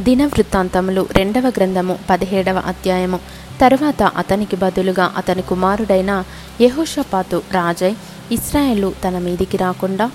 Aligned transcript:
దినవృత్తాంతములు 0.00 1.06
రెండవ 1.16 1.46
గ్రంథము 1.46 1.98
పదిహేడవ 2.10 2.62
అధ్యాయము. 2.66 3.18
తరువాత 3.60 4.02
అతనికి 4.02 4.56
బదులుగా 4.56 5.12
అతని 5.16 5.42
కుమారుడైన 5.42 6.24
యహోషపాతు 6.60 7.42
రాజై 7.52 7.96
ఇస్రాయేలు 8.32 8.92
తన 9.04 9.18
మీదికి 9.18 9.56
రాకుండా 9.56 10.10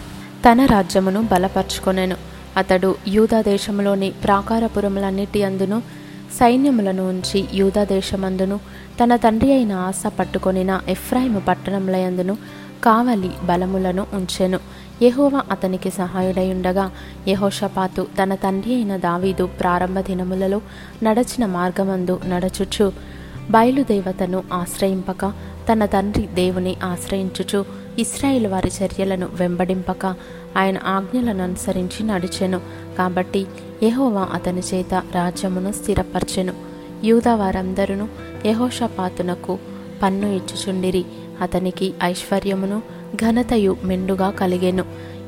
తన 0.46 0.66
రాజ్యమును 0.66 1.22
బలపరుచుకొనెను. 1.22 2.16
అతడు 2.58 2.96
యూదాదేశంలోని 3.08 4.10
ప్రాకారపురములన్నిటి 4.24 5.44
అందును 5.44 5.82
సైన్యములను 6.40 7.10
ఉంచి 7.10 7.46
యూదాదేశమందును 7.54 8.60
తన 9.04 9.16
తండ్రి 9.16 9.54
అయిన 9.54 9.74
ఆశ 9.74 10.04
పట్టుకొనిన 10.20 10.82
ఎఫ్రాయిము 10.88 11.40
పట్టణములయందును 11.40 12.38
కావలి 12.84 13.32
బలములను 13.44 14.08
ఉంచెను. 14.14 14.60
యెహోవా 15.02 15.44
అతనికి 15.52 15.90
సహాయుడై 15.92 16.54
ఉండగా 16.54 16.92
తన 18.24 18.36
తండ్రి 18.36 18.76
అయిన 18.76 18.98
దావీదు 18.98 19.46
ప్రారంభ 19.46 20.00
దినములలో 20.00 20.62
నడచిన 21.04 21.46
మార్గమందు 21.46 22.20
నడచుచు 22.26 22.92
బయలుదేవతను 23.52 24.44
ఆశ్రయింపక 24.54 25.26
తన 25.72 25.86
తండ్రి 25.86 26.28
దేవుని 26.28 26.76
ఆశ్రయించుచు 26.84 27.66
ఇస్రాయిల్ 28.00 28.48
వారి 28.48 28.72
చర్యలను 28.84 29.28
వెంబడింపక 29.34 30.06
ఆయన 30.58 30.78
ఆజ్ఞలను 30.86 31.44
అనుసరించి 31.44 32.04
నడిచెను. 32.04 32.62
కాబట్టి 32.98 33.48
యహోవా 33.84 34.28
అతని 34.34 34.62
చేత 34.74 34.94
రాజ్యమును 34.94 35.72
స్థిరపరచెను. 35.72 36.54
యూదా 37.04 37.36
వారందరూ 37.36 38.08
యహోషపాతునకు 38.46 39.60
పన్ను 40.04 40.28
ఇచ్చుచుండిరి. 40.28 41.06
అతనికి 41.42 41.94
ఐశ్వర్యమును 42.04 42.82
ఘనతయు 43.16 43.78
మెండుగా 43.84 44.30
కలిగెను. 44.30 44.84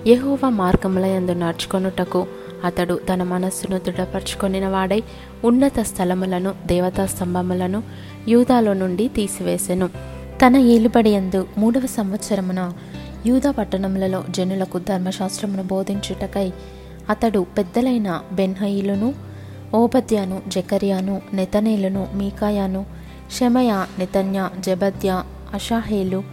యెహోవా 0.08 0.50
మార్గములయందు 0.50 1.32
నడుచుకొనుటకు 1.32 2.28
అతడు 2.64 3.00
తన 3.14 3.24
మనస్సును 3.24 3.80
దృఢపరుచుకొనిన 3.80 4.68
వాడై 4.68 5.04
ఉన్నత 5.44 5.80
స్థలములను 5.80 6.56
దేవతా 6.66 7.06
స్తంభములను 7.06 7.84
యూదాలో 8.28 8.74
నుండి 8.74 9.08
తీసివేసెను. 9.08 9.90
తన 10.42 10.56
ఏలుబడి 10.56 11.10
యందు 11.10 11.48
మూడవ 11.58 11.86
సంవత్సరమున 11.86 12.74
యూదా 13.26 13.52
పట్టణములలో 13.52 14.24
జనులకు 14.30 14.80
ధర్మశాస్త్రమును 14.80 15.64
బోధించుటకై 15.64 16.52
అతడు 17.10 17.46
పెద్దలైన 17.58 18.22
బెన్హయిలును 18.32 19.14
ఓబద్యాను 19.74 20.42
జకర్యాను 20.48 21.22
నెతనేలును 21.34 22.08
మీకాయాను 22.14 22.86
షమయ 23.40 23.86
నెతన్య 24.00 24.50
జబద్య 24.60 25.24
అషాహేలు 25.54 26.24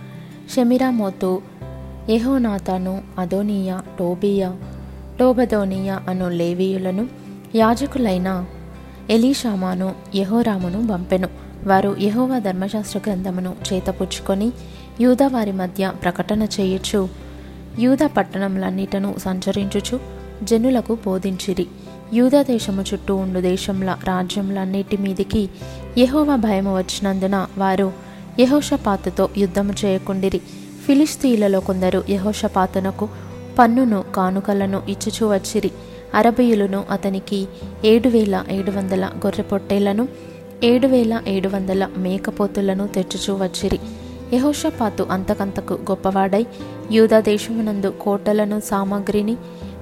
షమిరామోతు 0.57 1.43
యెహోనాతాను 2.09 3.03
అదోనియా 3.19 3.83
టోబియా 3.99 4.57
టోబదోనియా 5.21 6.01
అను 6.09 6.29
లేవీయులను 6.29 7.09
యాజకులైన 7.55 8.45
ఎలీషామాను 9.11 9.95
యహోరామును 10.15 10.87
పంపెను. 10.87 11.29
వారు 11.67 11.97
యహోవా 12.01 12.39
ధర్మశాస్త్ర 12.39 13.01
గ్రంథమును 13.07 13.55
చేతపుచ్చుకొని 13.73 14.53
యూదా 15.01 15.27
వారి 15.27 15.53
మధ్య 15.53 15.93
ప్రకటన 16.03 16.43
చేయొచ్చు 16.43 17.09
యూదా 17.79 18.07
పట్టణములన్నిటను 18.07 19.15
సంచరించుచు 19.19 20.01
జనులకు 20.43 20.99
బోధించిరి. 21.07 21.67
యూదా 22.15 22.43
దేశము 22.43 22.85
చుట్టూ 22.93 23.17
ఉండు 23.17 23.41
దేశంల 23.41 23.97
రాజ్యములన్నిటి 24.05 24.97
మీదికి 24.97 25.51
యెహోవా 25.99 26.37
భయము 26.37 26.77
వచ్చినందున 26.77 27.47
వారు 27.59 27.93
యహోషపాతతో 28.41 29.29
యుద్ధము 29.39 29.75
చేయకుండిరి. 29.85 30.41
ఫిలిస్తీయులలో 30.87 31.61
కొందరు 31.61 32.05
యహోషపాతనకు 32.11 33.09
పన్నును 33.59 34.05
కానుకలను 34.15 34.83
ఇచ్చుచూ 34.89 35.33
వచ్చిరి. 35.33 35.71
అరబీయులను 36.15 36.85
అతనికి 36.91 37.47
ఏడు 37.85 38.09
వేల 38.09 38.45
ఏడు 38.51 38.71
వందల 38.71 39.11
గొర్రె 39.27 39.43
పొట్టేలను 39.43 40.09
ఏడు 40.65 40.87
వేల 40.87 41.23
ఏడు 41.29 41.49
వందల 41.49 41.89
మేకపోతులను 41.99 42.87
తెచ్చుచూ 42.87 43.37
వచ్చిరి. 43.37 43.81
యహోషపాతు 44.33 45.07
అంతకంతకు 45.11 45.75
గొప్పవాడై 45.75 46.47
యూదాదేశమునందు 46.91 47.95
కోటలను 48.01 48.61
సామాగ్రిని 48.61 49.37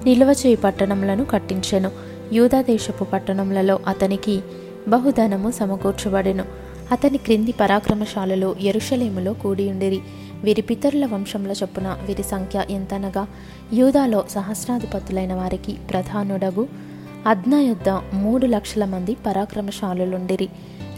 నిల్వ 0.05 0.33
చేయి 0.45 0.55
పట్టణములను 0.55 1.25
కట్టించెను. 1.25 1.91
యూదాదేశపు 2.33 3.03
పట్టణములలో 3.03 3.79
అతనికి 3.87 4.41
బహుధనము 4.87 5.51
సమకూర్చబడెను. 5.51 6.60
అతని 6.91 7.17
క్రింది 7.17 7.51
పరాక్రమశాలలో 7.51 8.55
ఎరుషలేములో 8.61 9.33
కూడియుండిరి 9.33 9.99
వీరి 10.43 10.61
పితరుల 10.61 11.05
వంశంలో 11.05 11.53
చొప్పున 11.53 11.97
వీరి 12.05 12.23
సంఖ్య 12.23 12.65
ఎంతనగా? 12.69 13.27
యూదాలో 13.73 14.23
సహస్రాధిపతులైన 14.29 15.33
వారికి 15.33 15.73
ప్రధానుడగు. 15.73 16.67
అద్నా 17.27 17.59
యొద్ద 17.59 17.89
మూడు 18.13 18.45
లక్షల 18.45 18.85
మంది 18.85 19.17
పరాక్రమశాలులుండిరి. 19.25 20.49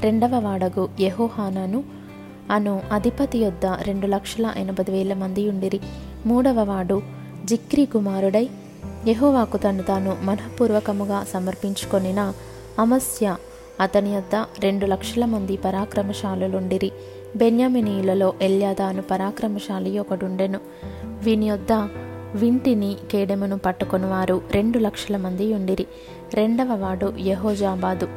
రెండవ 0.01 0.39
వాడగు 0.39 0.89
యహోహానను. 0.99 1.83
అను 2.51 2.81
అధిపతి 2.91 3.39
యొద్ద 3.39 3.65
రెండు 3.65 4.07
లక్షల 4.07 4.53
ఎనభై 4.57 4.85
వేల 4.89 5.13
మంది 5.13 5.49
ఉండిరి. 5.49 5.79
మూడవ 6.25 6.63
వాడు 6.63 7.01
జిక్రీ 7.45 7.85
కుమారుడై. 7.85 8.49
యెహోవాకు 9.07 9.57
తను 9.57 9.83
తాను 9.83 10.17
మనఃపూర్వకముగా 10.21 11.25
సమర్పించుకొనిన 11.33 12.33
అమస్య 12.79 13.35
అతని 13.79 14.17
వద్ద 14.17 14.35
రెండు 14.35 14.85
లక్షల 14.85 15.25
మంది 15.25 15.57
పరాక్రమశాలులుండిరి. 15.57 16.91
బెన్యామినీయులలో 17.35 18.33
ఎల్యాదాను 18.41 19.01
పరాక్రమశాలి 19.01 19.99
ఒకడుండెను. 19.99 20.59
వీని 21.03 21.47
యొద్ద 21.49 21.71
వింటిని 22.35 22.97
కేడెమును 23.11 23.57
పట్టుకొని 23.57 24.05
వారు 24.05 24.41
రెండు 24.51 24.79
లక్షల 24.79 25.17
మంది 25.17 25.53
ఉండిరి 25.53 25.87
రెండవ 26.33 26.75
వాడు 26.75 27.13
యహోజాబాదు. 27.19 28.07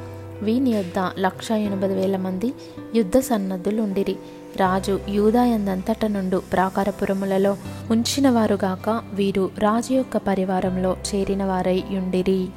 వీని 0.43 0.71
యొద్ద 0.71 0.99
లక్ష 1.19 1.51
ఎనభై 1.51 1.89
వేల 1.89 2.17
మంది 2.17 2.55
యుద్ధ 2.95 3.19
సన్నద్ధులు 3.19 3.83
ఉండిరి 3.83 4.17
రాజు 4.57 5.01
యూదాయందంతట 5.09 6.05
నుండు 6.07 6.43
ప్రాకారపురములలో 6.53 7.57
ఉంచినవారుగాక 7.91 9.03
వీరు 9.15 9.51
రాజు 9.59 9.93
యొక్క 9.93 10.17
పరివారంలో 10.17 10.97
చేరిన 11.15 11.45
వారై 11.45 11.83
ఉండిరి 11.91 12.49